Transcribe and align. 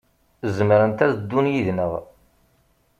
Zemrent 0.55 1.03
ad 1.05 1.11
ddun 1.19 1.51
yid-neɣ. 1.53 1.91